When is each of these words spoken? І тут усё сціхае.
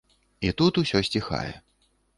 І 0.47 0.51
тут 0.61 0.81
усё 0.85 1.03
сціхае. 1.11 1.47